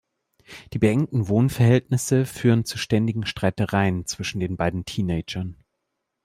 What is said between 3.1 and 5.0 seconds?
Streitereien zwischen den beiden